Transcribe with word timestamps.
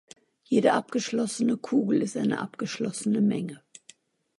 Jede 0.49 0.73
abgeschlossene 0.73 1.57
Kugel 1.57 2.01
ist 2.01 2.17
eine 2.17 2.39
abgeschlossene 2.41 3.21
Menge. 3.21 3.61